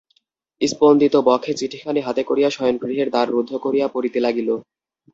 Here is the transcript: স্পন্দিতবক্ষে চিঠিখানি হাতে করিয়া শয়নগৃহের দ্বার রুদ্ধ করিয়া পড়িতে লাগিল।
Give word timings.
স্পন্দিতবক্ষে 0.61 1.51
চিঠিখানি 1.53 1.99
হাতে 2.03 2.21
করিয়া 2.23 2.49
শয়নগৃহের 2.49 3.07
দ্বার 3.09 3.27
রুদ্ধ 3.29 3.51
করিয়া 3.65 3.87
পড়িতে 3.87 4.19
লাগিল। 4.25 4.49